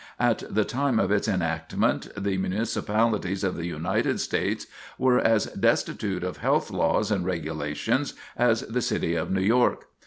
At 0.19 0.41
the 0.49 0.65
time 0.65 0.99
of 0.99 1.11
its 1.11 1.27
enactment 1.27 2.07
the 2.17 2.35
municipalities 2.35 3.43
of 3.43 3.55
the 3.55 3.67
United 3.67 4.19
States 4.19 4.65
were 4.97 5.19
as 5.19 5.45
destitute 5.45 6.23
of 6.23 6.37
health 6.37 6.71
laws 6.71 7.11
and 7.11 7.23
regulations 7.23 8.15
as 8.35 8.61
the 8.61 8.81
City 8.81 9.13
of 9.13 9.29
New 9.29 9.43
York. 9.43 9.85